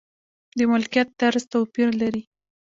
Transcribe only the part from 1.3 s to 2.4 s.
توپیر لري.